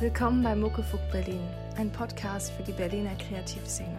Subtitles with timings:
[0.00, 1.42] Willkommen bei Muckefuck Berlin,
[1.76, 3.98] ein Podcast für die Berliner Kreativszene.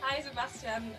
[0.00, 0.92] Hi Sebastian, ähm,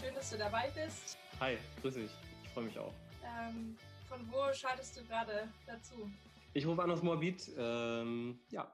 [0.00, 1.18] schön, dass du dabei bist.
[1.40, 2.12] Hi, grüß dich.
[2.44, 2.94] Ich freue mich auch.
[3.24, 3.76] Ähm,
[4.08, 6.08] von wo schaltest du gerade dazu?
[6.52, 8.72] Ich rufe an aus Moabit, ähm, ja,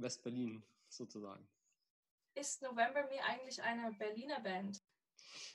[0.00, 1.48] West-Berlin sozusagen.
[2.34, 4.80] Ist November Me eigentlich eine Berliner Band?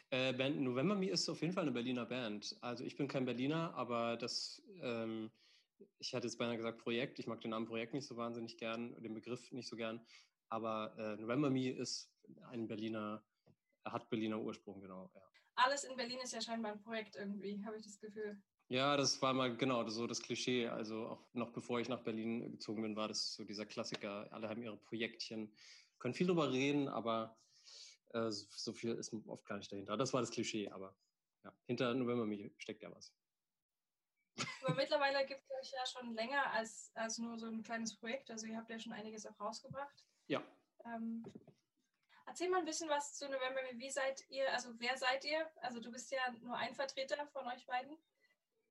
[0.09, 2.57] Äh, Band November Me ist auf jeden Fall eine Berliner Band.
[2.61, 5.31] Also ich bin kein Berliner, aber das, ähm,
[5.99, 7.19] ich hatte jetzt beinahe gesagt Projekt.
[7.19, 10.05] Ich mag den Namen Projekt nicht so wahnsinnig gern, den Begriff nicht so gern.
[10.49, 12.11] Aber äh, November Me ist
[12.49, 13.25] ein Berliner,
[13.85, 15.09] hat Berliner Ursprung, genau.
[15.15, 15.21] Ja.
[15.55, 18.41] Alles in Berlin ist ja scheinbar ein Projekt irgendwie, habe ich das Gefühl.
[18.73, 20.67] Ja, das war mal genau so das Klischee.
[20.67, 24.27] Also auch noch bevor ich nach Berlin gezogen bin, war das so dieser Klassiker.
[24.31, 25.55] Alle haben ihre Projektchen,
[25.99, 27.37] können viel drüber reden, aber
[28.13, 29.95] äh, so viel ist oft gar nicht dahinter.
[29.95, 30.97] Das war das Klischee, aber
[31.43, 33.13] ja, hinter November Me steckt ja was.
[34.63, 38.31] Aber mittlerweile gibt es euch ja schon länger als, als nur so ein kleines Projekt.
[38.31, 40.03] Also ihr habt ja schon einiges auch rausgebracht.
[40.25, 40.41] Ja.
[40.85, 41.23] Ähm,
[42.25, 43.77] erzähl mal ein bisschen was zu November Me.
[43.77, 45.47] Wie seid ihr, also wer seid ihr?
[45.57, 47.95] Also du bist ja nur ein Vertreter von euch beiden.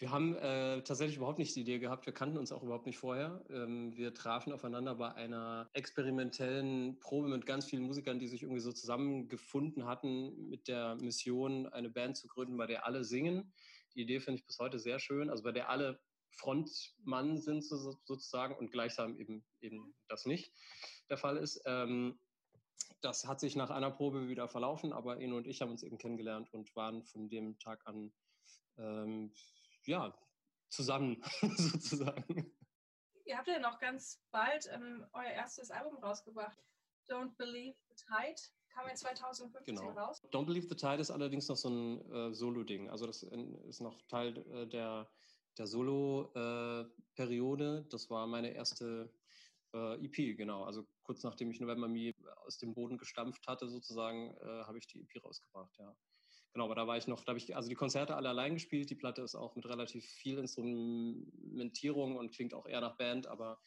[0.00, 2.06] Wir haben äh, tatsächlich überhaupt nicht die Idee gehabt.
[2.06, 3.44] Wir kannten uns auch überhaupt nicht vorher.
[3.50, 8.62] Ähm, wir trafen aufeinander bei einer experimentellen Probe mit ganz vielen Musikern, die sich irgendwie
[8.62, 13.52] so zusammengefunden hatten mit der Mission, eine Band zu gründen, bei der alle singen.
[13.94, 15.28] Die Idee finde ich bis heute sehr schön.
[15.28, 16.00] Also bei der alle
[16.30, 20.54] Frontmann sind so, sozusagen und gleichsam eben, eben das nicht
[21.10, 21.60] der Fall ist.
[21.66, 22.18] Ähm,
[23.02, 25.98] das hat sich nach einer Probe wieder verlaufen, aber Eno und ich haben uns eben
[25.98, 28.14] kennengelernt und waren von dem Tag an
[28.78, 29.32] ähm,
[29.86, 30.14] ja,
[30.68, 31.22] zusammen
[31.56, 32.54] sozusagen.
[33.24, 36.58] Ihr habt ja noch ganz bald ähm, euer erstes Album rausgebracht.
[37.08, 39.90] Don't Believe the Tide kam ja 2015 genau.
[39.90, 40.22] raus.
[40.32, 42.88] Don't Believe the Tide ist allerdings noch so ein äh, Solo-Ding.
[42.90, 45.10] Also das ist noch Teil äh, der,
[45.58, 47.84] der Solo-Periode.
[47.84, 49.12] Äh, das war meine erste
[49.74, 50.64] äh, EP, genau.
[50.64, 52.14] Also kurz nachdem ich November Me
[52.46, 55.96] aus dem Boden gestampft hatte, sozusagen, äh, habe ich die EP rausgebracht, ja.
[56.52, 58.90] Genau, aber da war ich noch, da habe ich also die Konzerte alle allein gespielt.
[58.90, 63.60] Die Platte ist auch mit relativ viel Instrumentierung und klingt auch eher nach Band, aber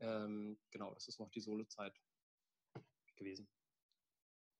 [0.00, 1.94] ähm, genau, das ist noch die Solo-Zeit
[3.14, 3.48] gewesen.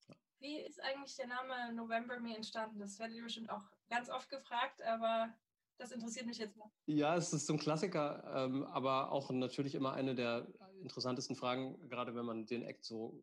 [0.09, 0.15] Ja.
[0.39, 2.79] Wie ist eigentlich der Name November Me entstanden?
[2.79, 5.35] Das werdet ihr bestimmt auch ganz oft gefragt, aber
[5.79, 6.71] das interessiert mich jetzt noch.
[6.87, 10.47] Ja, es ist so ein Klassiker, ähm, aber auch natürlich immer eine der
[10.81, 13.23] interessantesten Fragen, gerade wenn man den Act so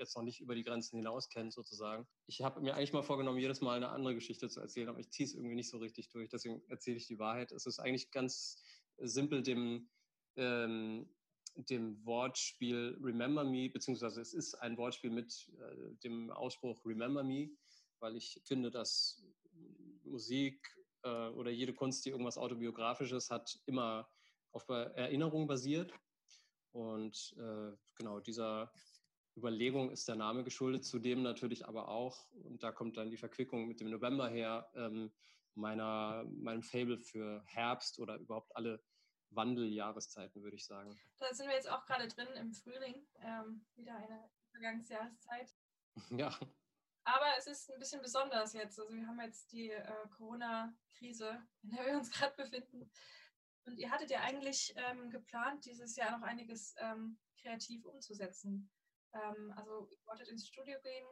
[0.00, 2.08] jetzt noch nicht über die Grenzen hinaus kennt, sozusagen.
[2.26, 5.10] Ich habe mir eigentlich mal vorgenommen, jedes Mal eine andere Geschichte zu erzählen, aber ich
[5.10, 6.28] ziehe es irgendwie nicht so richtig durch.
[6.28, 7.52] Deswegen erzähle ich die Wahrheit.
[7.52, 8.62] Es ist eigentlich ganz
[8.98, 9.88] simpel dem,
[10.36, 11.08] ähm,
[11.54, 17.50] dem Wortspiel Remember Me, beziehungsweise es ist ein Wortspiel mit äh, dem Ausspruch Remember Me,
[18.00, 19.22] weil ich finde, dass
[20.04, 20.66] Musik
[21.02, 24.08] äh, oder jede Kunst, die irgendwas Autobiografisches hat, immer
[24.52, 25.92] auf Erinnerung basiert.
[26.72, 28.72] Und äh, genau dieser
[29.40, 33.66] Überlegung ist der Name geschuldet, zudem natürlich aber auch, und da kommt dann die Verquickung
[33.66, 35.10] mit dem November her, ähm,
[35.54, 38.82] meiner, meinem Fable für Herbst oder überhaupt alle
[39.30, 40.98] Wandeljahreszeiten, würde ich sagen.
[41.18, 45.54] Da sind wir jetzt auch gerade drin im Frühling, ähm, wieder eine Übergangsjahreszeit.
[46.10, 46.38] Ja.
[47.04, 48.78] Aber es ist ein bisschen besonders jetzt.
[48.78, 52.90] Also wir haben jetzt die äh, Corona-Krise, in der wir uns gerade befinden.
[53.64, 58.70] Und ihr hattet ja eigentlich ähm, geplant, dieses Jahr noch einiges ähm, kreativ umzusetzen.
[59.14, 61.06] Ähm, also ihr wolltet ins Studio gehen?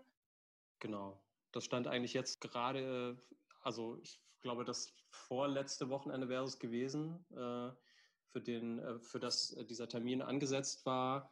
[0.80, 1.20] Genau.
[1.52, 3.20] Das stand eigentlich jetzt gerade,
[3.62, 7.70] also ich glaube, das vorletzte Wochenende wäre es gewesen, äh,
[8.30, 11.30] für, den, äh, für das äh, dieser Termin angesetzt war.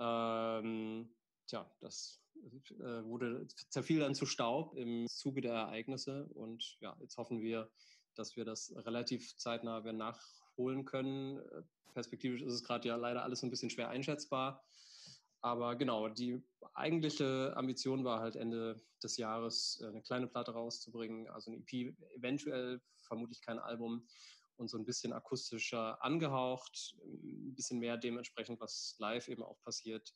[0.00, 1.14] Ähm,
[1.46, 7.16] tja, das äh, wurde, zerfiel dann zu Staub im Zuge der Ereignisse und ja, jetzt
[7.16, 7.70] hoffen wir,
[8.14, 11.40] dass wir das relativ zeitnah nachholen können.
[11.94, 14.64] Perspektivisch ist es gerade ja leider alles ein bisschen schwer einschätzbar.
[15.40, 16.42] Aber genau, die
[16.74, 21.94] eigentliche Ambition war halt Ende des Jahres äh, eine kleine Platte rauszubringen, also ein EP,
[22.16, 24.06] eventuell vermutlich kein Album
[24.56, 30.12] und so ein bisschen akustischer angehaucht, ein bisschen mehr dementsprechend, was live eben auch passiert.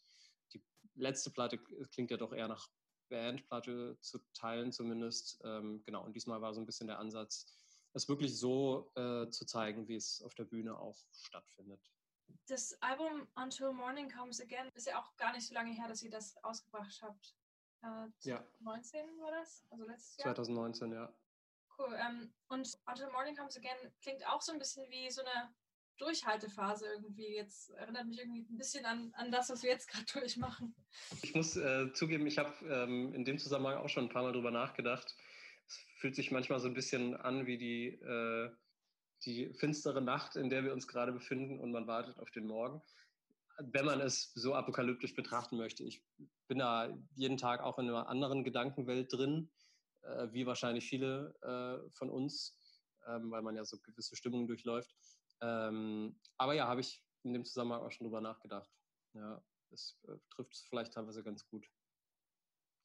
[0.52, 0.62] Die
[0.94, 1.58] letzte Platte
[1.92, 2.68] klingt ja doch eher nach
[3.08, 5.40] Bandplatte zu teilen zumindest.
[5.44, 7.46] Ähm, genau, und diesmal war so ein bisschen der Ansatz,
[7.92, 11.92] es wirklich so äh, zu zeigen, wie es auf der Bühne auch stattfindet.
[12.46, 16.02] Das Album Until Morning Comes Again ist ja auch gar nicht so lange her, dass
[16.02, 17.34] ihr das ausgebracht habt.
[17.82, 18.44] Äh, ja.
[18.60, 19.64] 19 war das?
[19.70, 20.34] Also letztes Jahr?
[20.34, 21.12] 2019, ja.
[21.78, 21.96] Cool.
[21.98, 25.54] Ähm, und Until Morning Comes Again klingt auch so ein bisschen wie so eine
[25.98, 27.36] Durchhaltephase irgendwie.
[27.36, 30.74] Jetzt erinnert mich irgendwie ein bisschen an, an das, was wir jetzt gerade durchmachen.
[31.22, 34.32] Ich muss äh, zugeben, ich habe ähm, in dem Zusammenhang auch schon ein paar Mal
[34.32, 35.14] drüber nachgedacht.
[35.66, 38.50] Es fühlt sich manchmal so ein bisschen an wie die, äh,
[39.24, 42.82] die finstere Nacht, in der wir uns gerade befinden und man wartet auf den Morgen.
[43.58, 45.84] Wenn man es so apokalyptisch betrachten möchte.
[45.84, 46.04] Ich
[46.48, 49.50] bin da jeden Tag auch in einer anderen Gedankenwelt drin,
[50.02, 52.58] äh, wie wahrscheinlich viele äh, von uns,
[53.06, 54.94] ähm, weil man ja so gewisse Stimmungen durchläuft.
[55.40, 58.70] Ähm, aber ja, habe ich in dem Zusammenhang auch schon drüber nachgedacht.
[59.12, 61.66] Ja, das äh, trifft es vielleicht teilweise ganz gut.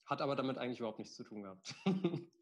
[0.05, 1.75] Hat aber damit eigentlich überhaupt nichts zu tun gehabt.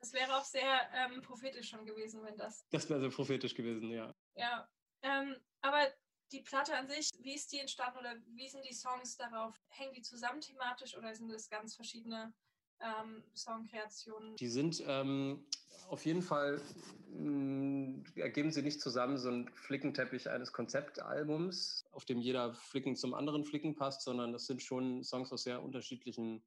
[0.00, 2.66] das wäre auch sehr ähm, prophetisch schon gewesen, wenn das.
[2.70, 4.14] Das wäre sehr prophetisch gewesen, ja.
[4.34, 4.68] Ja.
[5.02, 5.88] Ähm, aber
[6.32, 9.54] die Platte an sich, wie ist die entstanden oder wie sind die Songs darauf?
[9.68, 12.32] Hängen die zusammen thematisch oder sind das ganz verschiedene
[12.80, 14.36] ähm, Songkreationen?
[14.36, 15.46] Die sind ähm,
[15.88, 16.60] auf jeden Fall,
[17.08, 22.96] mh, mm, ergeben sie nicht zusammen so ein Flickenteppich eines Konzeptalbums, auf dem jeder Flicken
[22.96, 26.42] zum anderen Flicken passt, sondern das sind schon Songs aus sehr unterschiedlichen,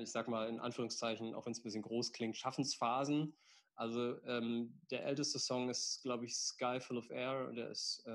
[0.00, 3.34] ich sag mal in Anführungszeichen, auch wenn es ein bisschen groß klingt, Schaffensphasen.
[3.74, 7.52] Also ähm, der älteste Song ist, glaube ich, Sky Full of Air.
[7.52, 8.10] Der ist äh,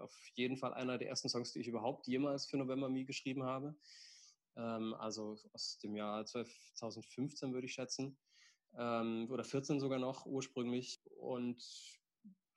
[0.00, 3.44] auf jeden Fall einer der ersten Songs, die ich überhaupt jemals für November Me geschrieben
[3.44, 3.76] habe
[4.56, 8.18] ähm, also aus dem Jahr 2015 würde ich schätzen,
[8.76, 11.00] ähm, oder 14 sogar noch ursprünglich.
[11.18, 11.62] Und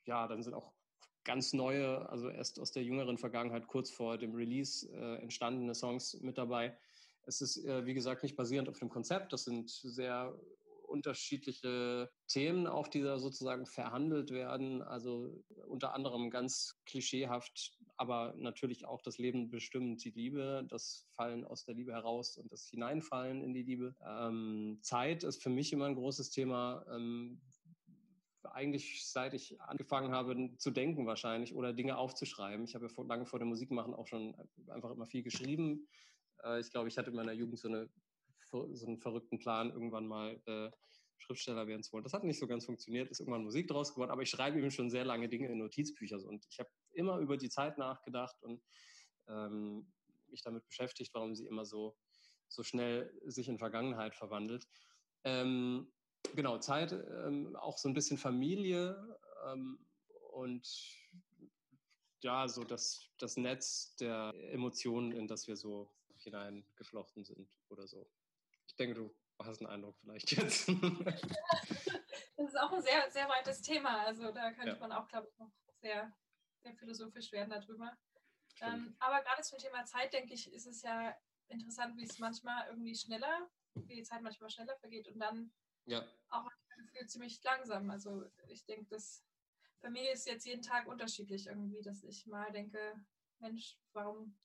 [0.06, 0.74] ja, dann sind auch
[1.24, 6.19] ganz neue, also erst aus der jüngeren Vergangenheit, kurz vor dem Release äh, entstandene Songs
[6.22, 6.78] mit dabei.
[7.29, 9.31] Es ist, äh, wie gesagt, nicht basierend auf dem Konzept.
[9.31, 10.35] Das sind sehr
[10.87, 14.81] unterschiedliche Themen auch, die da sozusagen verhandelt werden.
[14.81, 21.45] Also unter anderem ganz klischeehaft, aber natürlich auch das Leben bestimmt die Liebe, das Fallen
[21.45, 23.95] aus der Liebe heraus und das Hineinfallen in die Liebe.
[24.03, 26.83] Ähm, Zeit ist für mich immer ein großes Thema.
[26.91, 27.39] Ähm,
[28.43, 32.65] eigentlich seit ich angefangen habe zu denken wahrscheinlich oder Dinge aufzuschreiben.
[32.65, 34.35] Ich habe ja vor, lange vor dem Musikmachen auch schon
[34.69, 35.87] einfach immer viel geschrieben.
[36.44, 37.89] Äh, ich glaube, ich hatte in meiner Jugend so eine
[38.51, 40.71] so einen verrückten Plan, irgendwann mal äh,
[41.18, 42.03] Schriftsteller werden zu wollen.
[42.03, 44.71] Das hat nicht so ganz funktioniert, ist irgendwann Musik draus geworden, aber ich schreibe eben
[44.71, 46.18] schon sehr lange Dinge in Notizbücher.
[46.25, 48.62] Und ich habe immer über die Zeit nachgedacht und
[49.27, 49.91] ähm,
[50.27, 51.95] mich damit beschäftigt, warum sie immer so,
[52.47, 54.68] so schnell sich in Vergangenheit verwandelt.
[55.24, 55.91] Ähm,
[56.36, 59.86] genau, Zeit, ähm, auch so ein bisschen Familie ähm,
[60.31, 60.68] und
[62.21, 65.91] ja, so das, das Netz der Emotionen, in das wir so
[66.24, 68.10] hineingeflochten sind oder so
[68.80, 70.68] denke, du hast einen Eindruck vielleicht jetzt.
[72.38, 74.06] das ist auch ein sehr, sehr weites Thema.
[74.06, 74.80] Also da könnte ja.
[74.80, 75.51] man auch, glaube ich, noch
[75.82, 76.12] sehr,
[76.62, 77.98] sehr philosophisch werden darüber.
[78.62, 81.15] Ähm, aber gerade zum Thema Zeit, denke ich, ist es ja
[81.48, 85.51] interessant, wie es manchmal irgendwie schneller, wie die Zeit manchmal schneller vergeht und dann
[85.86, 86.05] ja.
[86.29, 87.89] auch Gefühl ziemlich langsam.
[87.89, 89.24] Also ich denke, dass
[89.82, 92.93] bei mir ist jetzt jeden Tag unterschiedlich irgendwie, dass ich mal denke,
[93.39, 94.38] Mensch, warum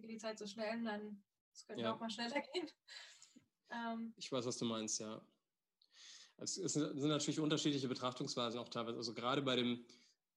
[0.00, 0.78] geht die Zeit so schnell?
[0.78, 1.22] Und dann
[1.52, 1.94] es könnte ja.
[1.94, 2.68] auch mal schneller gehen.
[3.70, 5.24] Ähm, ich weiß, was du meinst, ja.
[6.38, 8.96] Es, es, sind natürlich unterschiedliche Betrachtungsweisen auch teilweise.
[8.96, 9.84] Also gerade bei dem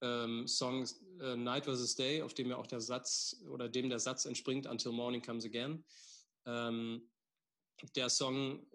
[0.02, 0.88] ähm, Song
[1.20, 1.96] äh, Night vs.
[1.96, 5.46] Day, auf dem ja auch der Satz oder dem der Satz entspringt, Until Morning Comes
[5.46, 5.84] Again.
[6.46, 7.10] Ähm,
[7.96, 8.66] der Song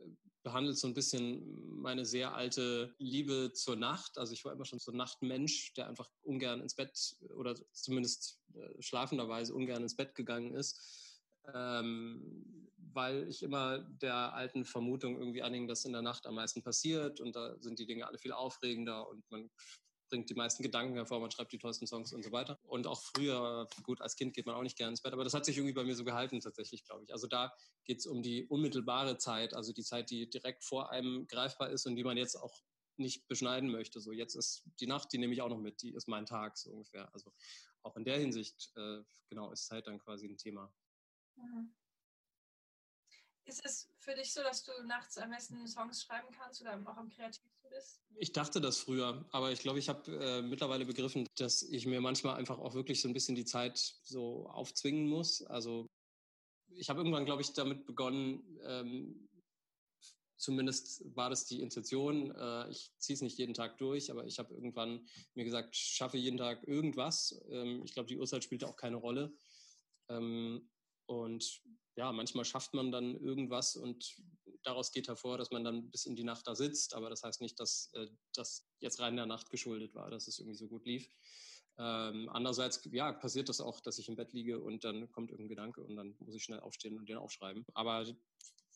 [0.43, 4.19] behandelt so ein bisschen meine sehr alte Liebe zur Nacht.
[4.19, 8.41] Also ich war immer schon so ein Nachtmensch, der einfach ungern ins Bett oder zumindest
[8.55, 11.21] äh, schlafenderweise ungern ins Bett gegangen ist.
[11.55, 16.63] Ähm, weil ich immer der alten Vermutung irgendwie anhing, dass in der Nacht am meisten
[16.63, 19.51] passiert und da sind die Dinge alle viel aufregender und man
[20.13, 22.59] bringt die meisten Gedanken hervor, man schreibt die tollsten Songs und so weiter.
[22.65, 25.33] Und auch früher, gut, als Kind geht man auch nicht gerne ins Bett, aber das
[25.33, 27.15] hat sich irgendwie bei mir so gehalten tatsächlich, glaube ich.
[27.15, 27.51] Also da
[27.87, 31.87] geht es um die unmittelbare Zeit, also die Zeit, die direkt vor einem greifbar ist
[31.87, 32.61] und die man jetzt auch
[32.99, 34.03] nicht beschneiden möchte.
[34.03, 36.59] So jetzt ist die Nacht, die nehme ich auch noch mit, die ist mein Tag
[36.59, 37.09] so ungefähr.
[37.15, 37.33] Also
[37.81, 40.71] auch in der Hinsicht, äh, genau, ist Zeit dann quasi ein Thema.
[41.37, 41.73] Mhm.
[43.45, 46.97] Ist es für dich so, dass du nachts am besten Songs schreiben kannst oder auch
[46.97, 48.01] am kreativsten bist?
[48.17, 52.01] Ich dachte das früher, aber ich glaube, ich habe äh, mittlerweile begriffen, dass ich mir
[52.01, 55.43] manchmal einfach auch wirklich so ein bisschen die Zeit so aufzwingen muss.
[55.43, 55.87] Also
[56.69, 59.29] ich habe irgendwann, glaube ich, damit begonnen, ähm,
[60.37, 62.35] zumindest war das die Intention.
[62.35, 66.19] Äh, ich ziehe es nicht jeden Tag durch, aber ich habe irgendwann mir gesagt, schaffe
[66.19, 67.41] jeden Tag irgendwas.
[67.49, 69.33] Ähm, ich glaube, die Uhrzeit spielt auch keine Rolle.
[70.09, 70.69] Ähm,
[71.07, 71.63] und
[71.97, 74.17] ja, manchmal schafft man dann irgendwas und
[74.63, 76.95] daraus geht hervor, dass man dann bis in die Nacht da sitzt.
[76.95, 80.39] Aber das heißt nicht, dass äh, das jetzt rein der Nacht geschuldet war, dass es
[80.39, 81.09] irgendwie so gut lief.
[81.79, 85.49] Ähm, andererseits, ja, passiert das auch, dass ich im Bett liege und dann kommt irgendein
[85.49, 87.65] Gedanke und dann muss ich schnell aufstehen und den aufschreiben.
[87.75, 88.07] Aber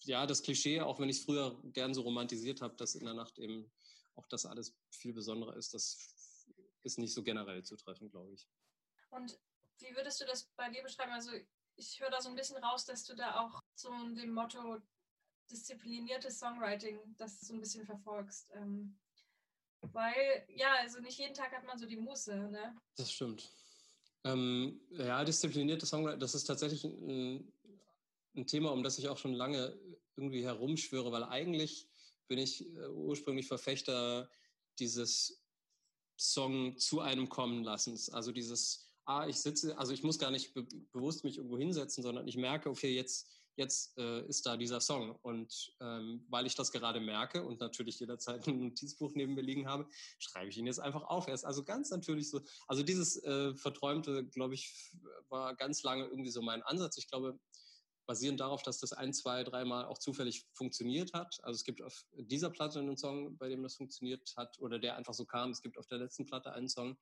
[0.05, 3.15] ja, das Klischee, auch wenn ich es früher gern so romantisiert habe, dass in der
[3.15, 3.71] Nacht eben
[4.15, 6.47] auch das alles viel besonderer ist, das
[6.83, 8.49] ist nicht so generell zu treffen, glaube ich.
[9.11, 9.39] Und
[9.79, 11.13] wie würdest du das bei dir beschreiben?
[11.13, 11.33] Also
[11.77, 14.79] ich höre da so ein bisschen raus, dass du da auch so dem Motto
[15.51, 18.51] diszipliniertes Songwriting, das so ein bisschen verfolgst.
[18.55, 18.99] Ähm,
[19.81, 22.77] weil, ja, also nicht jeden Tag hat man so die Muße, ne?
[22.97, 23.53] Das stimmt.
[24.25, 27.53] Ähm, ja, diszipliniertes Songwriting, das ist tatsächlich ein,
[28.35, 29.79] ein, Thema, um das ich auch schon lange
[30.17, 31.89] irgendwie herumschwöre, weil eigentlich
[32.27, 34.29] bin ich äh, ursprünglich Verfechter
[34.79, 35.45] dieses
[36.19, 38.11] Song zu einem kommen lassens.
[38.11, 42.03] Also dieses, ah, ich sitze, also ich muss gar nicht be bewusst mich irgendwo hinsetzen,
[42.03, 45.17] sondern ich merke, okay, jetzt jetzt äh, ist da dieser Song.
[45.23, 49.67] Und ähm, weil ich das gerade merke und natürlich jederzeit ein Notizbuch neben mir liegen
[49.67, 51.27] habe, schreibe ich ihn jetzt einfach auf.
[51.27, 54.93] Er ist also ganz natürlich so, also dieses äh, Verträumte, glaube ich,
[55.29, 56.99] war ganz lange irgendwie so mein Ansatz.
[56.99, 57.39] Ich glaube,
[58.07, 61.39] basierend darauf, dass das ein, zwei, dreimal auch zufällig funktioniert hat.
[61.43, 64.97] Also es gibt auf dieser Platte einen Song, bei dem das funktioniert hat oder der
[64.97, 65.51] einfach so kam.
[65.51, 66.97] Es gibt auf der letzten Platte einen Song,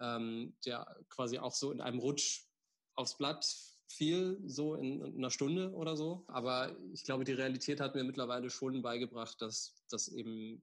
[0.00, 2.46] ähm, der quasi auch so in einem Rutsch
[2.94, 3.46] aufs Blatt
[3.86, 6.24] viel, so in, in, einer Stunde oder so.
[6.28, 10.62] Aber ich glaube, die Realität hat mir mittlerweile schon beigebracht, dass das eben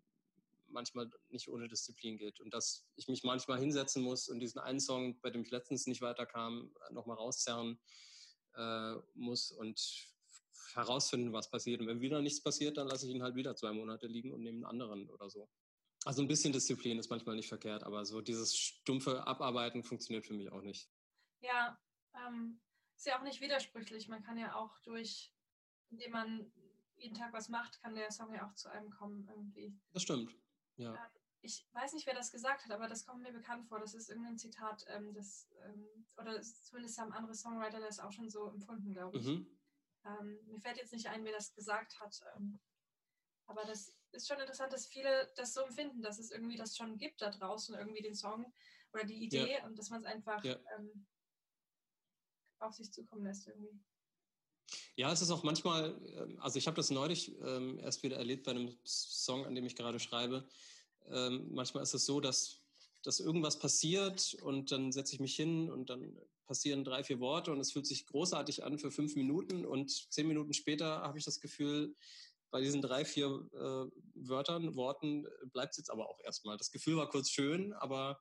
[0.70, 4.80] manchmal nicht ohne Disziplin geht und dass ich mich manchmal hinsetzen muss und diesen einen
[4.80, 7.80] Song, bei dem ich letztens nicht weiterkam, nochmal rauszerren
[8.56, 9.80] äh, muss und
[10.74, 11.82] herausfinden, was passiert.
[11.82, 14.42] Und wenn wieder nichts passiert, dann lasse ich ihn halt wieder zwei Monate liegen und
[14.44, 15.50] nehme einen anderen oder so.
[16.08, 20.36] Also ein bisschen Disziplin ist manchmal nicht verkehrt, aber so dieses stumpfe Abarbeiten funktioniert für
[20.36, 20.90] mich auch nicht.
[21.42, 21.78] Ja,
[22.14, 22.62] ähm,
[22.96, 24.08] ist ja auch nicht widersprüchlich.
[24.08, 25.34] Man kann ja auch durch,
[25.90, 26.52] indem man
[26.96, 29.78] jeden Tag was macht, kann der Song ja auch zu einem kommen irgendwie.
[29.92, 30.34] Das stimmt,
[30.78, 30.94] ja.
[30.94, 33.82] Ähm, ich weiß nicht, wer das gesagt hat, aber das kommt mir bekannt vor.
[33.82, 38.30] Das ist irgendein Zitat, ähm, das, ähm, oder zumindest haben andere Songwriter das auch schon
[38.30, 39.26] so empfunden, glaube ich.
[39.26, 39.46] Mhm.
[40.06, 42.22] Ähm, mir fällt jetzt nicht ein, wer das gesagt hat.
[43.48, 46.98] Aber das ist schon interessant, dass viele das so empfinden, dass es irgendwie das schon
[46.98, 48.54] gibt da draußen, irgendwie den Song
[48.94, 49.66] oder die Idee ja.
[49.66, 50.58] und dass man es einfach ja.
[50.78, 51.08] ähm,
[52.60, 53.80] auf sich zukommen lässt irgendwie.
[54.96, 58.44] Ja, es ist auch manchmal, ähm, also ich habe das neulich ähm, erst wieder erlebt
[58.44, 60.48] bei einem Song, an dem ich gerade schreibe.
[61.10, 62.62] Ähm, manchmal ist es so, dass,
[63.04, 67.52] dass irgendwas passiert und dann setze ich mich hin und dann passieren drei, vier Worte
[67.52, 71.26] und es fühlt sich großartig an für fünf Minuten und zehn Minuten später habe ich
[71.26, 71.96] das Gefühl,
[72.58, 73.86] bei diesen drei, vier äh,
[74.16, 76.58] Wörtern, Worten bleibt es jetzt aber auch erstmal.
[76.58, 78.20] Das Gefühl war kurz schön, aber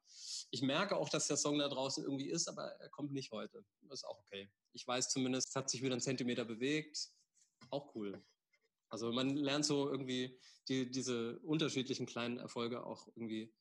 [0.50, 3.64] ich merke auch, dass der Song da draußen irgendwie ist, aber er kommt nicht heute.
[3.81, 4.50] Das ist auch okay.
[4.75, 7.09] Ich weiß zumindest, es hat sich wieder einen Zentimeter bewegt.
[7.71, 8.23] Auch cool.
[8.90, 10.38] Also man lernt so irgendwie
[10.69, 13.55] die, diese unterschiedlichen kleinen Erfolge auch irgendwie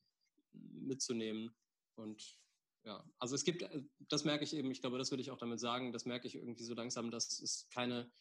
[0.51, 1.55] mitzunehmen.
[1.95, 2.37] Und
[2.83, 3.65] ja, also es gibt,
[4.09, 6.35] das merke ich eben, ich glaube, das würde ich auch damit sagen, das merke ich
[6.35, 8.11] irgendwie so langsam, dass es keine,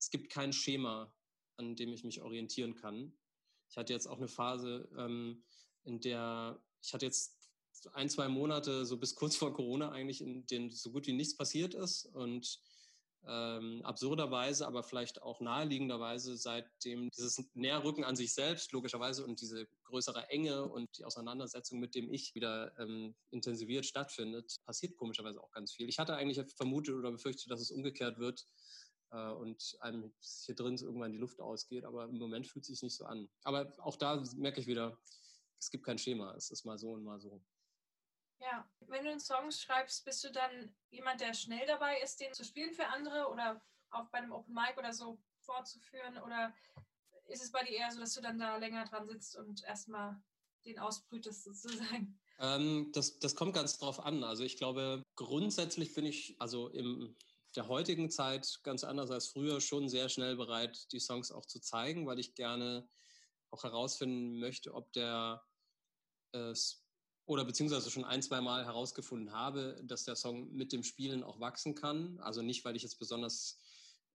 [0.00, 1.14] es gibt kein Schema
[1.62, 3.12] an dem ich mich orientieren kann.
[3.68, 5.42] Ich hatte jetzt auch eine Phase, ähm,
[5.84, 7.38] in der ich hatte jetzt
[7.94, 11.36] ein, zwei Monate, so bis kurz vor Corona eigentlich, in denen so gut wie nichts
[11.36, 12.60] passiert ist und
[13.24, 19.68] ähm, absurderweise, aber vielleicht auch naheliegenderweise, seitdem dieses Näherrücken an sich selbst, logischerweise, und diese
[19.84, 25.52] größere Enge und die Auseinandersetzung mit dem Ich wieder ähm, intensiviert stattfindet, passiert komischerweise auch
[25.52, 25.88] ganz viel.
[25.88, 28.46] Ich hatte eigentlich vermutet oder befürchtet, dass es umgekehrt wird,
[29.18, 30.12] und einem
[30.44, 31.84] hier drin irgendwann die Luft ausgeht.
[31.84, 33.28] Aber im Moment fühlt es sich nicht so an.
[33.44, 34.98] Aber auch da merke ich wieder,
[35.58, 36.34] es gibt kein Schema.
[36.34, 37.42] Es ist mal so und mal so.
[38.38, 42.34] Ja, wenn du einen Song schreibst, bist du dann jemand, der schnell dabei ist, den
[42.34, 46.18] zu spielen für andere oder auch bei einem Open Mic oder so vorzuführen?
[46.18, 46.52] Oder
[47.28, 50.20] ist es bei dir eher so, dass du dann da länger dran sitzt und erstmal
[50.64, 52.18] den ausbrütest sozusagen?
[52.38, 54.24] Ähm, das, das kommt ganz drauf an.
[54.24, 57.16] Also ich glaube, grundsätzlich bin ich, also im
[57.56, 61.60] der heutigen Zeit ganz anders als früher schon sehr schnell bereit, die Songs auch zu
[61.60, 62.88] zeigen, weil ich gerne
[63.50, 65.42] auch herausfinden möchte, ob der
[66.32, 66.54] äh,
[67.26, 71.38] oder beziehungsweise schon ein, zwei Mal herausgefunden habe, dass der Song mit dem Spielen auch
[71.38, 72.18] wachsen kann.
[72.20, 73.60] Also nicht, weil ich jetzt besonders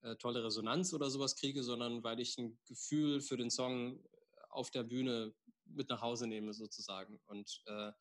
[0.02, 4.04] äh, tolle Resonanz oder sowas kriege, sondern weil ich ein Gefühl für den Song
[4.50, 5.34] auf der Bühne
[5.66, 7.20] mit nach Hause nehme sozusagen.
[7.28, 7.92] Und äh,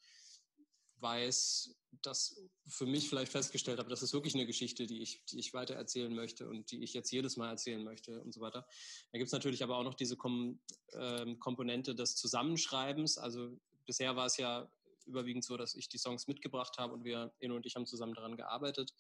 [1.01, 5.39] weiß, dass für mich vielleicht festgestellt habe, das ist wirklich eine Geschichte, die ich, die
[5.39, 8.67] ich weiter erzählen möchte und die ich jetzt jedes Mal erzählen möchte und so weiter.
[9.13, 10.61] Da gibt es natürlich aber auch noch diese Kom
[10.93, 13.19] ähm, Komponente des Zusammenschreibens.
[13.19, 14.71] Also bisher war es ja
[15.07, 18.15] überwiegend so, dass ich die Songs mitgebracht habe und wir, Eno und ich, haben zusammen
[18.15, 18.93] daran gearbeitet.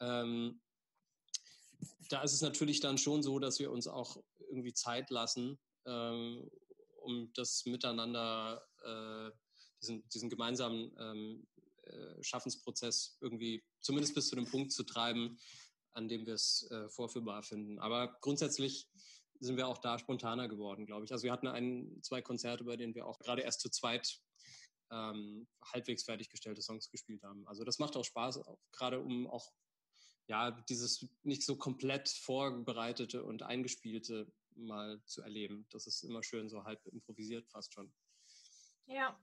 [0.00, 0.60] Ähm,
[2.08, 6.48] da ist es natürlich dann schon so, dass wir uns auch irgendwie Zeit lassen, ähm,
[7.00, 9.30] um das miteinander, äh,
[9.82, 11.46] diesen, diesen gemeinsamen ähm,
[11.84, 15.38] äh, Schaffensprozess irgendwie zumindest bis zu dem Punkt zu treiben,
[15.92, 17.78] an dem wir es äh, vorführbar finden.
[17.78, 18.88] Aber grundsätzlich
[19.40, 21.12] sind wir auch da spontaner geworden, glaube ich.
[21.12, 24.20] Also wir hatten ein, zwei Konzerte, bei denen wir auch gerade erst zu zweit
[24.90, 27.46] ähm, halbwegs fertiggestellte Songs gespielt haben.
[27.48, 29.52] Also das macht auch Spaß, auch gerade um auch
[30.28, 35.66] ja dieses nicht so komplett vorbereitete und eingespielte mal zu erleben.
[35.70, 37.92] Das ist immer schön so halb improvisiert fast schon.
[38.86, 39.18] Ja,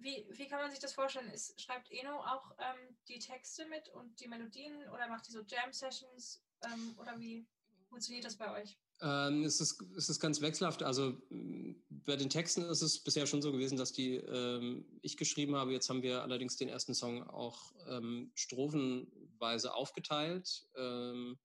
[0.00, 1.30] wie, wie kann man sich das vorstellen?
[1.30, 5.40] Ist, schreibt Eno auch ähm, die Texte mit und die Melodien oder macht die so
[5.40, 7.46] Jam-Sessions ähm, oder wie
[7.88, 8.78] funktioniert das bei euch?
[9.00, 10.82] Ähm, es, ist, es ist ganz wechselhaft.
[10.82, 11.16] Also
[11.90, 15.72] bei den Texten ist es bisher schon so gewesen, dass die ähm, ich geschrieben habe.
[15.72, 20.68] Jetzt haben wir allerdings den ersten Song auch ähm, strophenweise aufgeteilt.
[20.76, 21.38] Ähm,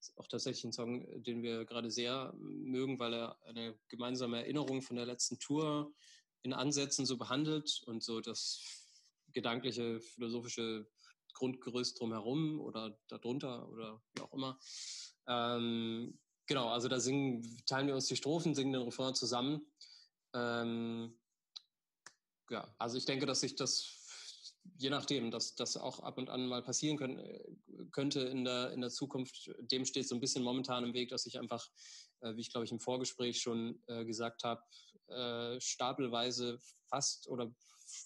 [0.00, 4.82] ist auch tatsächlich ein Song, den wir gerade sehr mögen, weil er eine gemeinsame Erinnerung
[4.82, 5.94] von der letzten Tour
[6.44, 8.60] in Ansätzen so behandelt und so das
[9.32, 10.86] gedankliche, philosophische
[11.32, 14.58] Grundgerüst drumherum oder darunter oder wie auch immer.
[15.26, 19.66] Ähm, genau, also da singen, teilen wir uns die Strophen, singen den Refrain zusammen.
[20.34, 21.18] Ähm,
[22.50, 24.04] ja, also ich denke, dass sich das
[24.76, 27.22] je nachdem, dass das auch ab und an mal passieren können,
[27.92, 31.26] könnte in der, in der Zukunft, dem steht so ein bisschen momentan im Weg, dass
[31.26, 31.68] ich einfach,
[32.20, 34.62] äh, wie ich glaube ich im Vorgespräch schon äh, gesagt habe,
[35.08, 36.58] äh, stapelweise
[36.88, 37.54] fast oder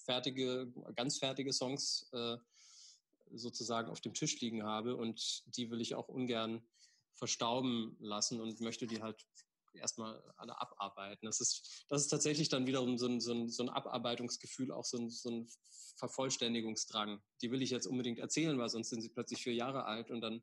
[0.05, 2.37] fertige, ganz fertige Songs äh,
[3.31, 6.67] sozusagen auf dem Tisch liegen habe und die will ich auch ungern
[7.13, 9.25] verstauben lassen und möchte die halt
[9.73, 11.25] erstmal alle abarbeiten.
[11.25, 14.85] Das ist, das ist tatsächlich dann wiederum so ein, so ein, so ein Abarbeitungsgefühl, auch
[14.85, 15.49] so ein, so ein
[15.97, 17.21] Vervollständigungsdrang.
[17.41, 20.21] Die will ich jetzt unbedingt erzählen, weil sonst sind sie plötzlich vier Jahre alt und
[20.21, 20.41] dann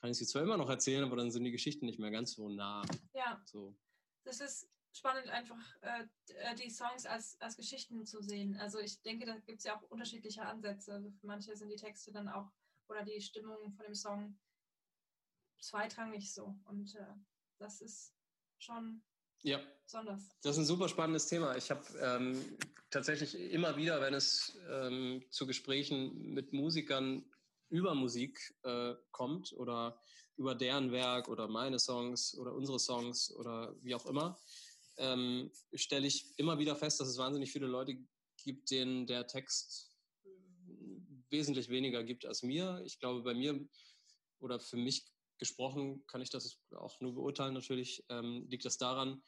[0.00, 2.32] kann ich sie zwar immer noch erzählen, aber dann sind die Geschichten nicht mehr ganz
[2.32, 2.84] so nah.
[3.14, 3.42] Ja.
[3.44, 3.76] So.
[4.24, 8.56] Das ist spannend, einfach äh, äh, die Songs als, als Geschichten zu sehen.
[8.58, 10.94] Also ich denke, da gibt es ja auch unterschiedliche Ansätze.
[10.94, 12.50] Also für manche sind die Texte dann auch
[12.88, 14.38] oder die Stimmung von dem Song
[15.60, 16.56] zweitrangig so.
[16.64, 17.14] Und äh,
[17.58, 18.14] das ist
[18.58, 19.02] schon
[19.42, 19.60] ja.
[19.84, 20.28] besonders.
[20.42, 21.56] Das ist ein super spannendes Thema.
[21.56, 22.58] Ich habe ähm,
[22.90, 27.24] tatsächlich immer wieder, wenn es ähm, zu Gesprächen mit Musikern
[27.68, 30.00] über Musik äh, kommt oder
[30.36, 34.38] über deren Werk oder meine Songs oder unsere Songs oder wie auch immer,
[34.98, 37.98] ähm, stelle ich immer wieder fest, dass es wahnsinnig viele Leute
[38.36, 39.96] gibt, denen der Text
[41.30, 42.82] wesentlich weniger gibt als mir.
[42.84, 43.66] Ich glaube, bei mir
[44.40, 45.06] oder für mich
[45.38, 47.54] gesprochen kann ich das auch nur beurteilen.
[47.54, 49.22] Natürlich ähm, liegt das daran,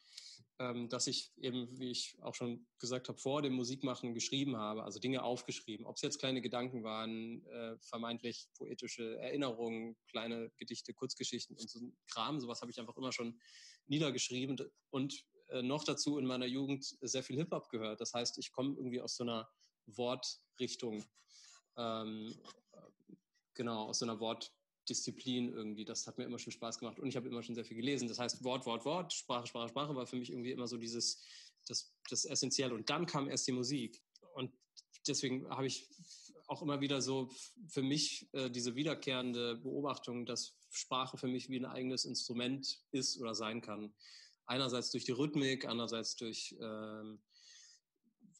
[0.59, 4.83] ähm, dass ich eben, wie ich auch schon gesagt habe, vor dem Musikmachen geschrieben habe,
[4.83, 5.85] also Dinge aufgeschrieben.
[5.85, 11.79] Ob es jetzt kleine Gedanken waren, äh, vermeintlich poetische Erinnerungen, kleine Gedichte, Kurzgeschichten und so
[11.79, 13.39] ein Kram, sowas habe ich einfach immer schon
[13.87, 14.57] niedergeschrieben
[14.89, 18.01] und äh, noch dazu in meiner Jugend sehr viel Hip-Hop gehört.
[18.01, 19.49] Das heißt, ich komme irgendwie aus so einer
[19.85, 21.03] Wortrichtung,
[21.77, 22.33] ähm,
[23.53, 25.85] genau, aus so einer Wortdisziplin irgendwie.
[25.85, 28.07] Das hat mir immer schon Spaß gemacht und ich habe immer schon sehr viel gelesen.
[28.07, 31.21] Das heißt, Wort, Wort, Wort, Sprache, Sprache, Sprache war für mich irgendwie immer so dieses,
[31.67, 32.73] das, das Essentielle.
[32.73, 34.01] Und dann kam erst die Musik.
[34.35, 34.51] Und
[35.07, 35.89] deswegen habe ich
[36.47, 37.29] auch immer wieder so
[37.67, 43.19] für mich äh, diese wiederkehrende Beobachtung, dass Sprache für mich wie ein eigenes Instrument ist
[43.19, 43.93] oder sein kann
[44.51, 47.21] einerseits durch die Rhythmik, andererseits durch ähm,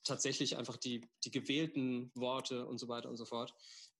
[0.03, 3.53] tatsächlich einfach die, die gewählten Worte und so weiter und so fort.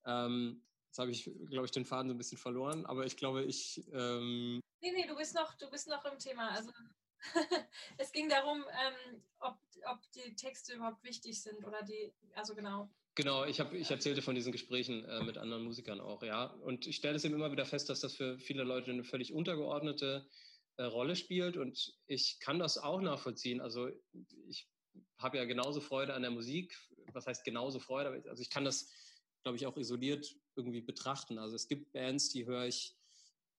[0.05, 3.43] Ähm, jetzt habe ich, glaube ich, den Faden so ein bisschen verloren, aber ich glaube,
[3.43, 3.81] ich.
[3.93, 6.49] Ähm nee, nee, du bist noch, du bist noch im Thema.
[6.49, 6.71] Also
[7.97, 12.89] es ging darum, ähm, ob, ob die Texte überhaupt wichtig sind oder die, also genau.
[13.15, 16.45] Genau, ich, hab, ich erzählte von diesen Gesprächen äh, mit anderen Musikern auch, ja.
[16.45, 19.33] Und ich stelle es eben immer wieder fest, dass das für viele Leute eine völlig
[19.33, 20.27] untergeordnete
[20.81, 21.57] äh, Rolle spielt.
[21.57, 23.61] Und ich kann das auch nachvollziehen.
[23.61, 23.89] Also
[24.47, 24.67] ich
[25.17, 26.75] habe ja genauso Freude an der Musik.
[27.13, 28.23] Was heißt genauso Freude?
[28.29, 28.89] Also ich kann das,
[29.43, 31.37] glaube ich, auch isoliert irgendwie betrachten.
[31.37, 32.97] Also es gibt Bands, die höre ich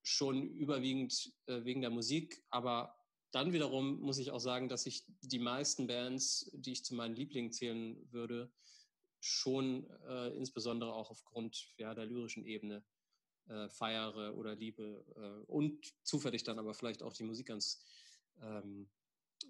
[0.02, 2.96] schon überwiegend äh, wegen der Musik, aber
[3.30, 7.14] dann wiederum muss ich auch sagen, dass ich die meisten Bands, die ich zu meinen
[7.14, 8.52] Lieblingen zählen würde,
[9.20, 12.84] schon äh, insbesondere auch aufgrund ja, der lyrischen Ebene
[13.48, 17.84] äh, feiere oder liebe äh, und zufällig dann aber vielleicht auch die Musik ganz,
[18.40, 18.90] ähm,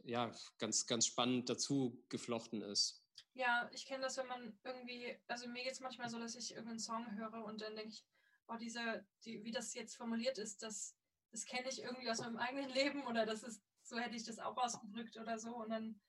[0.04, 3.02] ja, ganz, ganz spannend dazu geflochten ist.
[3.34, 6.52] Ja, ich kenne das, wenn man irgendwie, also mir geht es manchmal so, dass ich
[6.52, 8.04] irgendeinen Song höre und dann denke ich,
[8.48, 10.96] oh, diese, die, wie das jetzt formuliert ist, das,
[11.30, 14.38] das kenne ich irgendwie aus meinem eigenen Leben oder das ist, so hätte ich das
[14.38, 15.56] auch ausgedrückt oder so.
[15.56, 16.00] Und dann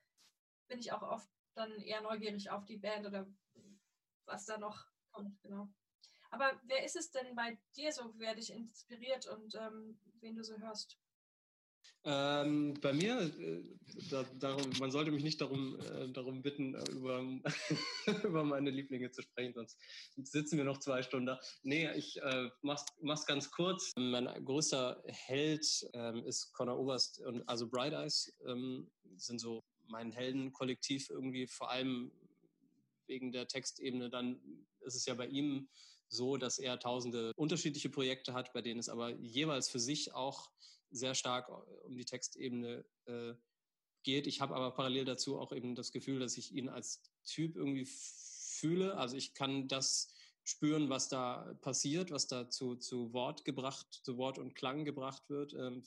[0.67, 3.27] bin ich auch oft dann eher neugierig auf die Band oder
[4.25, 5.69] was da noch kommt, genau.
[6.33, 10.43] Aber wer ist es denn bei dir so, wer dich inspiriert und ähm, wen du
[10.43, 10.97] so hörst?
[12.05, 13.63] Ähm, bei mir, äh,
[14.09, 17.21] da, darum, man sollte mich nicht darum, äh, darum bitten, äh, über,
[18.23, 19.77] über meine Lieblinge zu sprechen, sonst
[20.15, 21.37] sitzen wir noch zwei Stunden.
[21.61, 23.91] Nee, ich äh, mach's, mach's ganz kurz.
[23.95, 30.11] Mein größter Held ähm, ist Connor Oberst und also Bright Eyes ähm, sind so mein
[30.11, 32.11] Heldenkollektiv irgendwie, vor allem
[33.05, 34.09] wegen der Textebene.
[34.09, 35.69] Dann ist es ja bei ihm
[36.13, 40.49] so, dass er tausende unterschiedliche Projekte hat, bei denen es aber jeweils für sich auch
[40.91, 43.33] sehr stark äh, um die Textebene äh,
[44.03, 44.27] geht.
[44.27, 47.87] Ich habe aber parallel dazu auch eben das Gefühl, dass ich ihn als Typ irgendwie
[47.87, 48.97] fühle.
[48.97, 54.17] Also ich kann das spüren, was da passiert, was da zu, zu Wort gebracht, zu
[54.17, 55.53] Wort und Klang gebracht wird.
[55.53, 55.83] Ähm,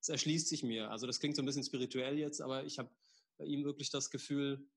[0.00, 0.90] es erschließt sich mir.
[0.90, 2.90] Also das klingt so ein bisschen spirituell jetzt, aber ich habe
[3.38, 4.68] bei ihm wirklich das Gefühl,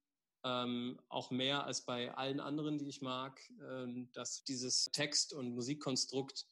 [0.44, 5.54] ähm, auch mehr als bei allen anderen, die ich mag, ähm, dass dieses Text- und
[5.54, 6.46] Musikkonstrukt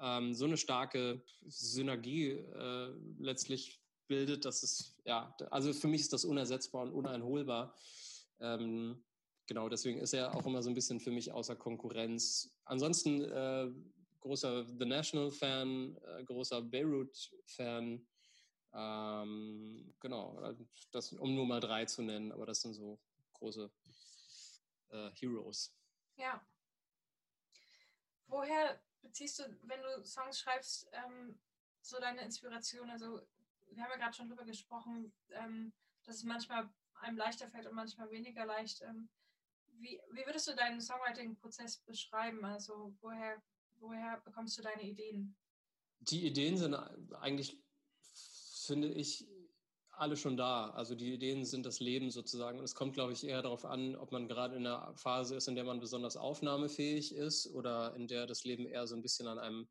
[0.00, 6.12] ähm, so eine starke Synergie äh, letztlich bildet, dass es, ja, also für mich ist
[6.12, 7.74] das unersetzbar und uneinholbar.
[8.40, 9.02] Ähm,
[9.46, 12.54] genau, deswegen ist er auch immer so ein bisschen für mich außer Konkurrenz.
[12.64, 13.70] Ansonsten äh,
[14.20, 18.06] großer The National-Fan, äh, großer Beirut-Fan.
[18.76, 20.56] Ähm, genau,
[20.90, 22.98] das, um nur mal drei zu nennen, aber das sind so
[23.44, 23.70] große
[24.88, 25.74] äh, Heroes.
[26.16, 26.46] Ja.
[28.26, 31.38] Woher beziehst du, wenn du Songs schreibst, ähm,
[31.82, 32.90] so deine Inspiration?
[32.90, 33.20] Also,
[33.70, 35.72] wir haben ja gerade schon drüber gesprochen, ähm,
[36.04, 38.80] dass es manchmal einem leichter fällt und manchmal weniger leicht.
[38.82, 39.10] Ähm,
[39.78, 42.44] wie, wie würdest du deinen Songwriting-Prozess beschreiben?
[42.44, 43.42] Also, woher,
[43.76, 45.36] woher bekommst du deine Ideen?
[46.00, 47.62] Die Ideen sind eigentlich,
[48.66, 49.26] finde ich,
[49.96, 50.70] alle schon da.
[50.70, 52.58] Also die Ideen sind das Leben sozusagen.
[52.58, 55.48] Und es kommt, glaube ich, eher darauf an, ob man gerade in einer Phase ist,
[55.48, 59.26] in der man besonders aufnahmefähig ist oder in der das Leben eher so ein bisschen
[59.26, 59.68] an einem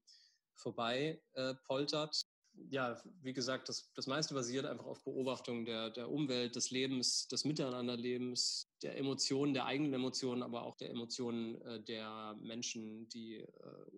[0.55, 2.25] vorbei äh, poltert
[2.69, 7.27] ja, wie gesagt, das, das meiste basiert einfach auf Beobachtung der, der Umwelt, des Lebens,
[7.27, 13.37] des Miteinanderlebens, der Emotionen, der eigenen Emotionen, aber auch der Emotionen äh, der Menschen, die
[13.37, 13.47] äh,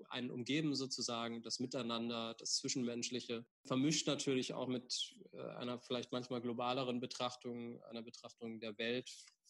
[0.09, 3.45] einen umgeben sozusagen, das Miteinander, das Zwischenmenschliche.
[3.65, 9.09] Vermischt natürlich auch mit äh, einer vielleicht manchmal globaleren Betrachtung, einer Betrachtung der Welt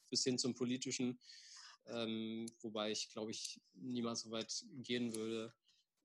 [0.09, 1.19] bis hin zum politischen,
[1.87, 5.53] ähm, wobei ich, glaube ich, niemals so weit gehen würde,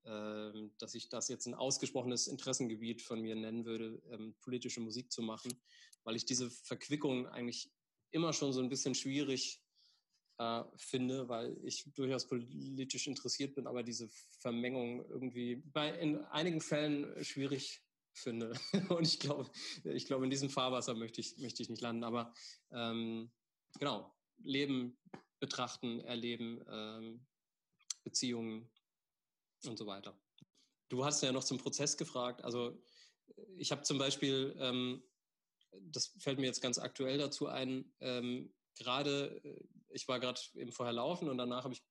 [0.03, 5.21] dass ich das jetzt ein ausgesprochenes Interessengebiet von mir nennen würde, ähm, politische Musik zu
[5.21, 5.53] machen,
[6.03, 7.71] weil ich diese Verquickung eigentlich
[8.11, 9.61] immer schon so ein bisschen schwierig
[10.37, 14.09] äh, finde, weil ich durchaus politisch interessiert bin, aber diese
[14.39, 17.83] Vermengung irgendwie bei in einigen Fällen schwierig
[18.13, 18.53] finde.
[18.89, 19.51] Und ich glaube,
[19.83, 22.03] ich glaube, in diesem Fahrwasser möchte ich, möchte ich nicht landen.
[22.03, 22.33] Aber
[22.71, 23.31] ähm,
[23.79, 24.97] genau, Leben
[25.39, 27.25] betrachten, erleben, ähm,
[28.03, 28.69] Beziehungen,
[29.67, 30.17] und so weiter.
[30.89, 32.43] Du hast ja noch zum Prozess gefragt.
[32.43, 32.81] Also
[33.57, 35.03] ich habe zum Beispiel, ähm,
[35.79, 40.71] das fällt mir jetzt ganz aktuell dazu ein, ähm, gerade, äh, ich war gerade eben
[40.71, 41.81] vorher laufen und danach ich,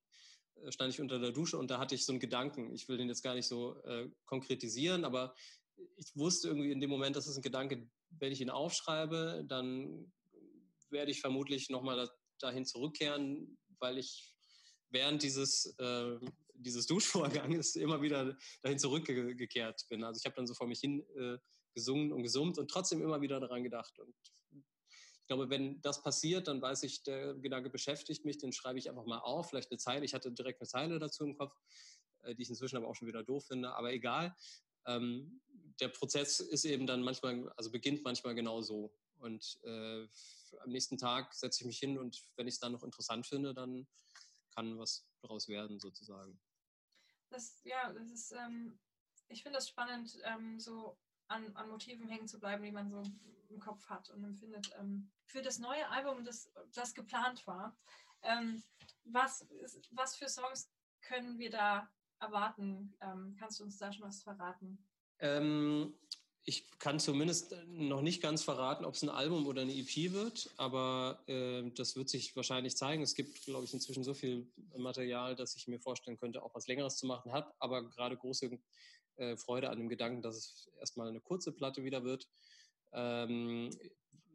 [0.56, 2.72] äh, stand ich unter der Dusche und da hatte ich so einen Gedanken.
[2.74, 5.34] Ich will den jetzt gar nicht so äh, konkretisieren, aber
[5.96, 10.12] ich wusste irgendwie in dem Moment, das ist ein Gedanke, wenn ich ihn aufschreibe, dann
[10.90, 14.34] werde ich vermutlich nochmal dahin zurückkehren, weil ich
[14.90, 16.18] während dieses äh,
[16.60, 20.04] dieses Duschvorganges immer wieder dahin zurückgekehrt bin.
[20.04, 21.38] Also ich habe dann so vor mich hin äh,
[21.74, 23.98] gesungen und gesummt und trotzdem immer wieder daran gedacht.
[23.98, 24.14] Und
[24.50, 28.88] ich glaube, wenn das passiert, dann weiß ich, der Gedanke beschäftigt mich, den schreibe ich
[28.88, 30.04] einfach mal auf, vielleicht eine Zeile.
[30.04, 31.54] Ich hatte direkt eine Zeile dazu im Kopf,
[32.22, 34.34] äh, die ich inzwischen aber auch schon wieder doof finde, aber egal.
[34.86, 35.40] Ähm,
[35.80, 38.92] der Prozess ist eben dann manchmal, also beginnt manchmal genau so.
[39.18, 40.06] Und äh,
[40.62, 43.54] am nächsten Tag setze ich mich hin und wenn ich es dann noch interessant finde,
[43.54, 43.86] dann
[44.50, 46.40] kann was daraus werden sozusagen
[47.30, 48.78] das, ja, das ist, ähm,
[49.28, 53.02] ich finde das spannend, ähm, so an, an Motiven hängen zu bleiben, die man so
[53.48, 54.72] im Kopf hat und empfindet.
[54.78, 57.76] Ähm, für das neue Album, das, das geplant war,
[58.22, 58.62] ähm,
[59.04, 59.46] was,
[59.92, 62.94] was für Songs können wir da erwarten?
[63.00, 64.84] Ähm, kannst du uns da schon was verraten?
[65.20, 65.94] Ähm,
[66.44, 70.50] ich kann zumindest noch nicht ganz verraten, ob es ein Album oder eine EP wird,
[70.56, 73.02] aber äh, das wird sich wahrscheinlich zeigen.
[73.02, 76.66] Es gibt, glaube ich, inzwischen so viel Material, dass ich mir vorstellen könnte, auch was
[76.66, 77.32] Längeres zu machen.
[77.32, 78.58] Habe aber gerade große
[79.16, 82.26] äh, Freude an dem Gedanken, dass es erstmal eine kurze Platte wieder wird.
[82.92, 83.70] Ähm,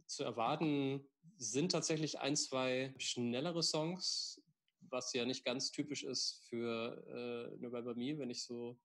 [0.06, 1.04] zu erwarten
[1.38, 4.42] sind tatsächlich ein, zwei schnellere Songs,
[4.82, 8.78] was ja nicht ganz typisch ist für äh, November Me, wenn ich so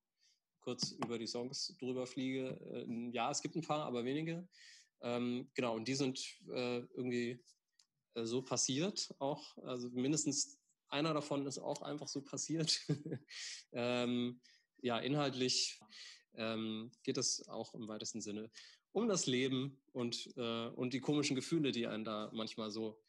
[0.61, 2.59] kurz über die Songs drüber fliege.
[2.73, 4.49] Äh, ja, es gibt ein paar, aber wenige.
[5.03, 6.18] Ähm, genau, und die sind
[6.49, 7.42] äh, irgendwie
[8.14, 9.57] äh, so passiert auch.
[9.59, 12.81] Also mindestens einer davon ist auch einfach so passiert.
[13.73, 14.40] ähm,
[14.83, 15.81] ja, inhaltlich
[16.35, 18.51] ähm, geht es auch im weitesten Sinne
[18.92, 23.01] um das Leben und, äh, und die komischen Gefühle, die einen da manchmal so,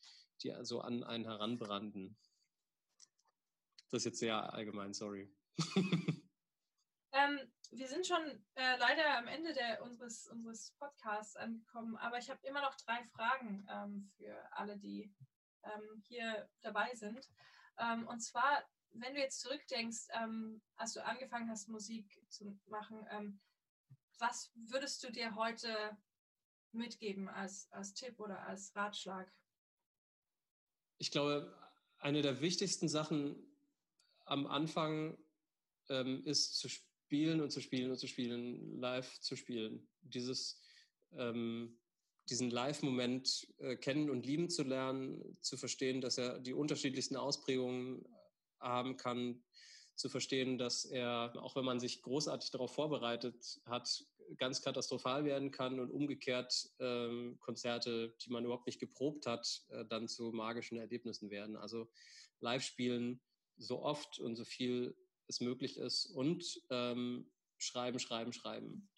[0.43, 2.17] die so an einen heranbranden.
[3.89, 5.33] Das ist jetzt sehr allgemein, sorry.
[7.31, 12.29] ähm, wir sind schon äh, leider am Ende der, unseres, unseres Podcasts angekommen, aber ich
[12.29, 15.13] habe immer noch drei Fragen ähm, für alle, die
[15.63, 17.29] ähm, hier dabei sind.
[17.77, 23.07] Ähm, und zwar, wenn du jetzt zurückdenkst, ähm, als du angefangen hast, Musik zu machen,
[23.11, 23.39] ähm,
[24.19, 25.97] was würdest du dir heute
[26.73, 29.31] mitgeben als, als Tipp oder als Ratschlag?
[30.97, 31.57] Ich glaube,
[31.97, 33.35] eine der wichtigsten Sachen
[34.25, 35.17] am Anfang
[36.23, 36.69] ist zu
[37.11, 39.85] spielen und zu spielen und zu spielen, live zu spielen.
[40.01, 40.61] Dieses,
[41.11, 41.77] ähm,
[42.29, 48.05] diesen Live-Moment äh, kennen und lieben zu lernen, zu verstehen, dass er die unterschiedlichsten Ausprägungen
[48.61, 49.43] haben kann,
[49.95, 54.05] zu verstehen, dass er, auch wenn man sich großartig darauf vorbereitet hat,
[54.37, 59.83] ganz katastrophal werden kann und umgekehrt ähm, Konzerte, die man überhaupt nicht geprobt hat, äh,
[59.83, 61.57] dann zu magischen Erlebnissen werden.
[61.57, 61.91] Also
[62.39, 63.19] live spielen
[63.57, 64.95] so oft und so viel
[65.31, 68.89] es möglich ist und ähm, schreiben, schreiben, schreiben.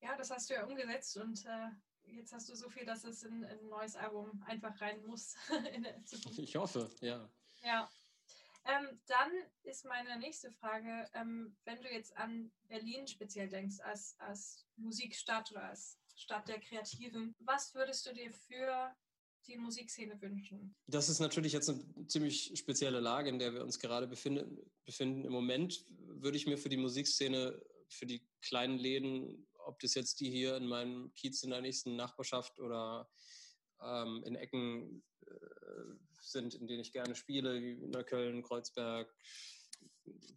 [0.00, 1.68] Ja, das hast du ja umgesetzt und äh,
[2.04, 5.36] jetzt hast du so viel, dass es in, in ein neues Album einfach rein muss.
[6.38, 7.28] Ich hoffe, ja.
[7.62, 7.90] Ja.
[8.64, 9.30] Ähm, dann
[9.62, 15.50] ist meine nächste Frage, ähm, wenn du jetzt an Berlin speziell denkst, als, als Musikstadt
[15.52, 18.94] oder als Stadt der Kreativen, was würdest du dir für
[19.48, 20.76] die Musikszene wünschen?
[20.86, 24.58] Das ist natürlich jetzt eine ziemlich spezielle Lage, in der wir uns gerade befinden.
[24.84, 25.24] befinden.
[25.24, 30.20] Im Moment würde ich mir für die Musikszene, für die kleinen Läden, ob das jetzt
[30.20, 33.10] die hier in meinem Kiez in der nächsten Nachbarschaft oder
[33.82, 35.30] ähm, in Ecken äh,
[36.20, 39.14] sind, in denen ich gerne spiele, wie in Köln, Kreuzberg,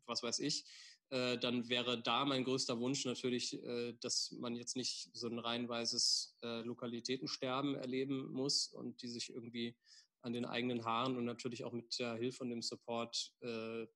[0.06, 0.66] was weiß ich,
[1.12, 5.40] äh, dann wäre da mein größter Wunsch natürlich, äh, dass man jetzt nicht so ein
[5.40, 9.76] reihenweises äh, Lokalitätensterben erleben muss und die sich irgendwie
[10.22, 13.88] an den eigenen Haaren und natürlich auch mit der Hilfe und dem Support äh,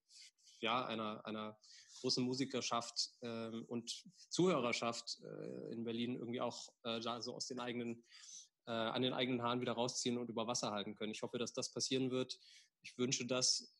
[0.59, 1.57] ja, einer, einer
[2.01, 8.03] großen Musikerschaft ähm, und Zuhörerschaft äh, in Berlin irgendwie auch da so aus den eigenen
[8.67, 11.11] an den eigenen Haaren wieder rausziehen und über Wasser halten können.
[11.11, 12.39] Ich hoffe, dass das passieren wird.
[12.81, 13.75] Ich wünsche das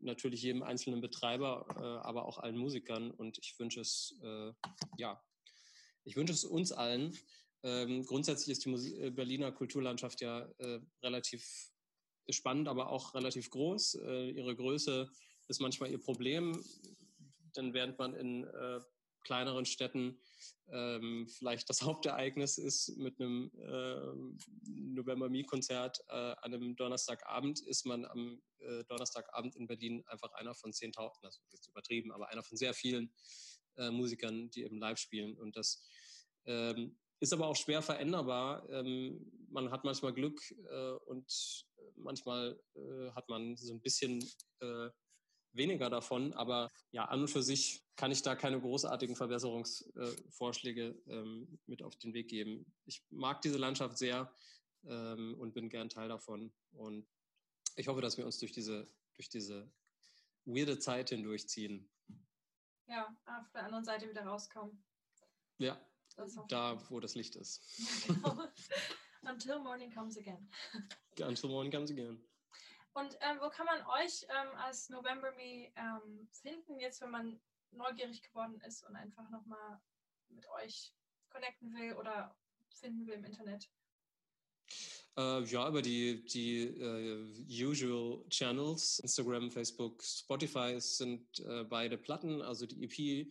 [0.00, 4.52] natürlich jedem einzelnen Betreiber, äh, aber auch allen Musikern und ich wünsche es, äh,
[4.96, 5.22] ja,
[6.04, 7.16] ich wünsche es uns allen.
[7.62, 11.70] Ähm, grundsätzlich ist die Musik äh, Berliner Kulturlandschaft ja äh, relativ
[12.30, 13.96] spannend, aber auch relativ groß.
[13.96, 15.10] ihre Größe
[15.48, 16.58] ist manchmal ihr Problem.
[17.52, 18.46] Dann während man in
[19.24, 20.18] kleineren Städten
[20.70, 27.86] ähm, vielleicht das Hauptereignis ist mit einem äh, November Me-Konzert äh, an einem Donnerstagabend, ist
[27.86, 32.42] man am äh, Donnerstagabend in Berlin einfach einer von 10.000, das ist übertrieben, aber einer
[32.42, 33.12] von sehr vielen
[33.76, 35.36] äh, Musikern, die eben live spielen.
[35.36, 35.82] Und das
[36.46, 38.68] ähm, ist aber auch schwer veränderbar.
[38.70, 41.64] Ähm, man hat manchmal Glück äh, und
[41.96, 44.20] manchmal äh, hat man so ein bisschen
[45.54, 46.32] weniger davon.
[46.34, 51.96] Aber ja, an und für sich kann ich da keine großartigen Verbesserungsvorschläge ähm, mit auf
[51.96, 52.66] den Weg geben.
[52.84, 54.32] Ich mag diese Landschaft sehr
[54.84, 56.52] ähm, und bin gern Teil davon.
[56.72, 57.06] Und
[57.76, 59.70] ich hoffe, dass wir uns durch diese, durch diese
[60.44, 61.88] weirde Zeit hindurchziehen.
[62.86, 64.84] Ja, auf der anderen Seite wieder rauskommen.
[65.58, 65.80] Ja,
[66.48, 67.62] da, wo das Licht ist.
[68.06, 68.38] Genau.
[69.22, 70.48] Until morning comes again.
[71.18, 72.22] Until morning comes again.
[72.94, 77.40] Und ähm, wo kann man euch ähm, als November Me ähm, finden, jetzt wenn man
[77.72, 79.80] neugierig geworden ist und einfach nochmal
[80.28, 80.94] mit euch
[81.28, 82.36] connecten will oder
[82.70, 83.68] finden will im Internet?
[85.16, 92.42] Äh, ja, über die, die uh, usual Channels, Instagram, Facebook, Spotify sind äh, beide Platten,
[92.42, 93.28] also die EP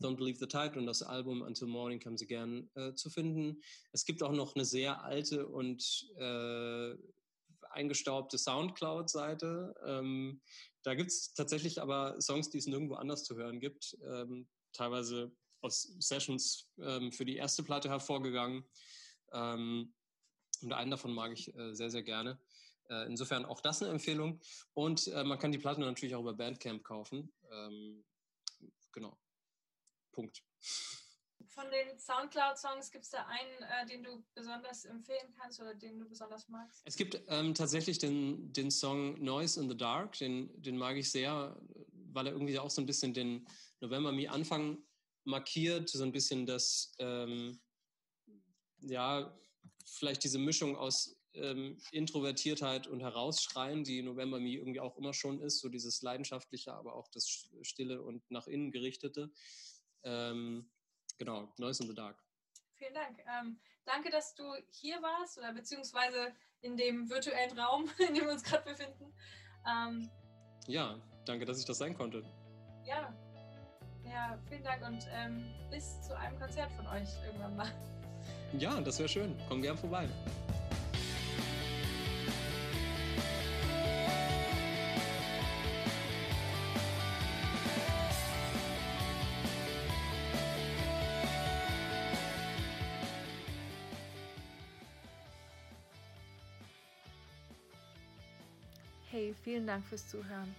[0.00, 3.62] Don't Believe the Tide und das Album Until Morning Comes Again äh, zu finden.
[3.92, 6.94] Es gibt auch noch eine sehr alte und äh,
[7.74, 9.74] eingestaubte Soundcloud-Seite.
[9.86, 10.40] Ähm,
[10.82, 13.96] da gibt es tatsächlich aber Songs, die es nirgendwo anders zu hören gibt.
[14.04, 18.64] Ähm, teilweise aus Sessions ähm, für die erste Platte hervorgegangen.
[19.32, 19.94] Ähm,
[20.62, 22.38] und einen davon mag ich äh, sehr, sehr gerne.
[22.90, 24.40] Äh, insofern auch das eine Empfehlung.
[24.74, 27.32] Und äh, man kann die Platte natürlich auch über Bandcamp kaufen.
[27.50, 28.04] Ähm,
[28.92, 29.18] genau.
[30.12, 30.42] Punkt.
[31.48, 36.00] Von den Soundcloud-Songs gibt es da einen, äh, den du besonders empfehlen kannst oder den
[36.00, 36.82] du besonders magst?
[36.84, 41.10] Es gibt ähm, tatsächlich den, den Song Noise in the Dark, den, den mag ich
[41.10, 41.56] sehr,
[42.12, 43.46] weil er irgendwie auch so ein bisschen den
[43.80, 44.78] November Me Anfang
[45.24, 47.60] markiert, so ein bisschen das, ähm,
[48.80, 49.38] ja,
[49.84, 55.40] vielleicht diese Mischung aus ähm, Introvertiertheit und Herausschreien, die November Me irgendwie auch immer schon
[55.40, 59.32] ist, so dieses leidenschaftliche, aber auch das Stille und nach innen gerichtete.
[60.04, 60.70] Ähm,
[61.18, 62.16] genau, Noise in the Dark.
[62.74, 63.18] Vielen Dank.
[63.20, 68.32] Ähm, danke, dass du hier warst oder beziehungsweise in dem virtuellen Raum, in dem wir
[68.32, 69.14] uns gerade befinden.
[69.66, 70.10] Ähm,
[70.66, 72.22] ja, danke, dass ich das sein konnte.
[72.84, 73.14] Ja,
[74.14, 77.70] ja, vielen Dank und ähm, bis zu einem Konzert von euch irgendwann mal.
[78.58, 79.36] Ja, das wäre schön.
[79.48, 80.08] Komm gern vorbei.
[99.54, 100.52] Vielen Dank fürs Zuhören.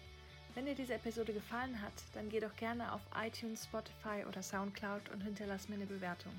[0.53, 5.09] Wenn dir diese Episode gefallen hat, dann geh doch gerne auf iTunes, Spotify oder SoundCloud
[5.09, 6.31] und hinterlass mir eine Bewertung.